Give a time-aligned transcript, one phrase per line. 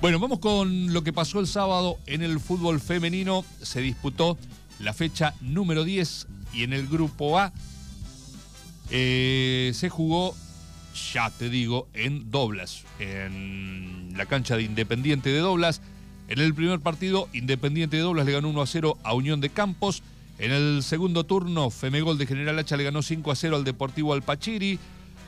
[0.00, 3.44] Bueno, vamos con lo que pasó el sábado en el fútbol femenino.
[3.62, 4.38] Se disputó
[4.78, 7.52] la fecha número 10 y en el grupo A
[8.90, 10.34] eh, se jugó,
[11.12, 15.80] ya te digo, en Doblas, en la cancha de Independiente de Doblas.
[16.28, 19.50] En el primer partido, Independiente de Doblas le ganó 1 a 0 a Unión de
[19.50, 20.02] Campos.
[20.38, 24.14] En el segundo turno, Femegol de General Hacha le ganó 5 a 0 al Deportivo
[24.14, 24.78] Alpachiri.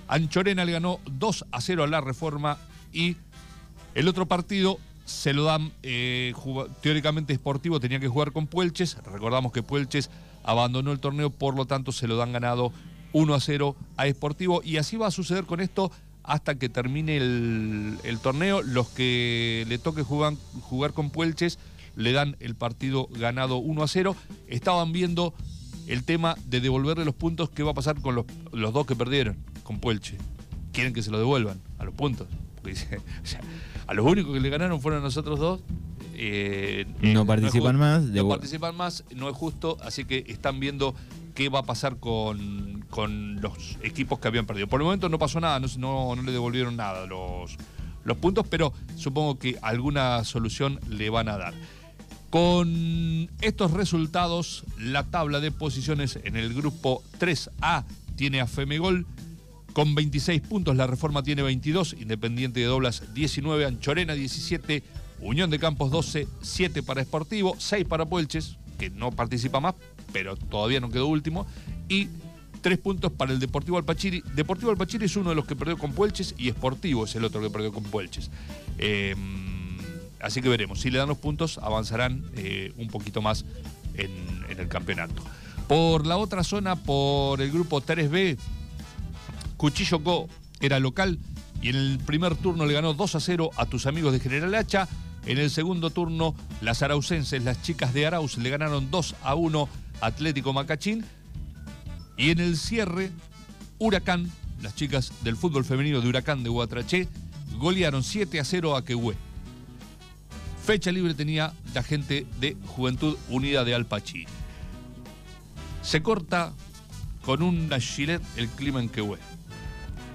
[0.08, 2.58] Anchorena le ganó 2 a 0 a la Reforma
[2.92, 3.16] y
[3.96, 6.34] el otro partido se lo dan eh,
[6.82, 8.98] teóricamente Sportivo, tenía que jugar con Puelches.
[9.10, 10.10] Recordamos que Puelches
[10.44, 12.72] abandonó el torneo, por lo tanto se lo dan ganado
[13.14, 14.60] 1 a 0 a Sportivo.
[14.62, 15.90] Y así va a suceder con esto
[16.24, 18.60] hasta que termine el, torneo.
[18.62, 20.34] Los que le toque jugar,
[20.92, 21.58] con Puelches
[21.96, 24.14] le dan el partido ganado 1 a 0.
[24.46, 25.32] Estaban viendo
[25.86, 28.94] el tema de devolverle los puntos, qué va a pasar con los, los dos que
[28.94, 30.18] perdieron con Puelche.
[30.72, 32.28] Quieren que se lo devuelvan a los puntos.
[33.86, 35.62] a los únicos que le ganaron fueron nosotros dos.
[36.14, 38.02] Eh, no participan más.
[38.04, 40.94] No participan más, no es justo, así que están viendo
[41.34, 44.66] qué va a pasar con, con, los equipos que habían perdido.
[44.66, 47.56] Por el momento no pasó nada, no, no, le devolvieron nada los,
[48.04, 51.54] los puntos, pero supongo que alguna solución le van a dar.
[52.30, 57.84] Con estos resultados, la tabla de posiciones en el grupo 3A
[58.16, 59.06] tiene a Femegol
[59.76, 64.82] con 26 puntos, la Reforma tiene 22, Independiente de Doblas 19, Anchorena 17,
[65.20, 69.74] Unión de Campos 12, 7 para Esportivo, 6 para Puelches, que no participa más,
[70.14, 71.46] pero todavía no quedó último,
[71.90, 72.08] y
[72.62, 74.22] 3 puntos para el Deportivo Alpachiri.
[74.34, 77.42] Deportivo Alpachiri es uno de los que perdió con Puelches y Esportivo es el otro
[77.42, 78.30] que perdió con Puelches.
[78.78, 79.76] Em,
[80.20, 83.44] así que veremos, si le dan los puntos avanzarán eh, un poquito más
[83.92, 84.10] en,
[84.48, 85.22] en el campeonato.
[85.68, 88.38] Por la otra zona, por el grupo 3B,
[89.56, 90.28] Cuchillo Co
[90.60, 91.18] era local
[91.62, 94.54] y en el primer turno le ganó 2 a 0 a tus amigos de General
[94.54, 94.88] Hacha.
[95.24, 99.68] En el segundo turno, las araucenses, las chicas de Arauz, le ganaron 2 a 1
[100.00, 101.04] a Atlético Macachín.
[102.16, 103.10] Y en el cierre,
[103.78, 104.30] Huracán,
[104.62, 107.08] las chicas del fútbol femenino de Huracán de Huatraché,
[107.58, 109.16] golearon 7 a 0 a Quehue.
[110.64, 114.26] Fecha libre tenía la gente de Juventud Unida de Alpachí.
[115.82, 116.52] Se corta
[117.24, 119.18] con una gilet el clima en Quehue.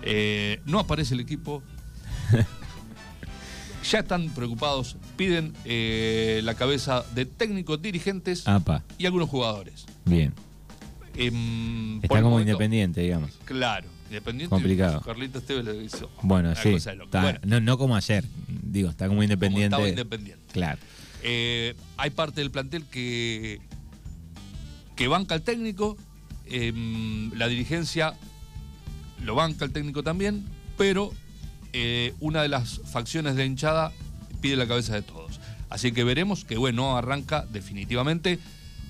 [0.04, 1.62] Eh, no aparece el equipo.
[3.90, 4.98] ya están preocupados.
[5.18, 8.46] Piden eh, la cabeza de técnicos, dirigentes
[8.98, 9.86] y algunos jugadores.
[10.06, 10.34] Bien.
[11.16, 13.32] Em, Está como independiente, digamos.
[13.46, 14.50] Claro, independiente.
[14.50, 15.02] Complicado.
[15.02, 16.10] Carlitos Tevez le hizo.
[16.22, 16.76] Bueno, sí.
[17.44, 18.24] no, como ayer.
[18.48, 19.76] Digo, está como independiente.
[19.76, 20.44] estaba independiente.
[20.54, 20.80] Claro.
[21.24, 23.60] Eh, hay parte del plantel que,
[24.96, 25.98] que banca al técnico.
[26.46, 28.14] Em, la dirigencia
[29.24, 30.46] lo banca el técnico también,
[30.78, 31.12] pero
[31.74, 33.92] eh, una de las facciones de hinchada
[34.42, 35.40] pide la cabeza de todos.
[35.70, 38.40] Así que veremos que, bueno, arranca definitivamente.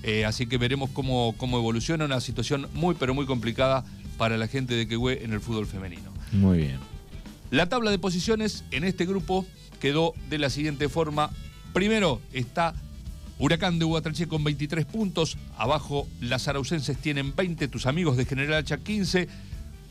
[0.02, 3.84] Eh, así que veremos cómo, cómo evoluciona una situación muy, pero muy complicada
[4.18, 6.12] para la gente de Quehue en el fútbol femenino.
[6.32, 6.78] Muy bien.
[7.50, 9.46] La tabla de posiciones en este grupo
[9.80, 11.30] quedó de la siguiente forma.
[11.72, 12.74] Primero está
[13.38, 15.36] Huracán de Huatraché con 23 puntos.
[15.56, 17.68] Abajo las araucenses tienen 20.
[17.68, 19.28] Tus amigos de General Hacha 15.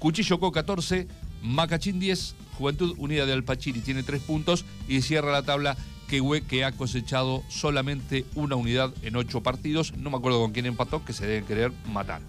[0.02, 1.08] Cuchillo Co 14,
[1.44, 6.66] Macachín 10, Juventud Unida de Alpachiri tiene 3 puntos y cierra la tabla Quehue que
[6.66, 9.96] ha cosechado solamente una unidad en 8 partidos.
[9.96, 12.20] No me acuerdo con quién empató, que se deben querer matar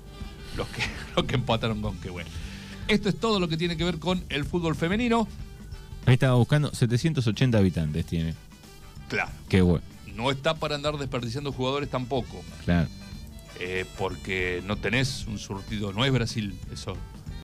[0.54, 0.82] los que,
[1.16, 2.26] los que empataron con Quehue.
[2.88, 5.26] Esto es todo lo que tiene que ver con el fútbol femenino.
[6.04, 8.34] Ahí estaba buscando, 780 habitantes tiene.
[9.08, 9.30] Claro.
[9.48, 9.80] Quehue.
[10.14, 12.44] No está para andar desperdiciando jugadores tampoco.
[12.66, 12.86] Claro.
[13.58, 16.98] Eh, porque no tenés un surtido, no es Brasil, eso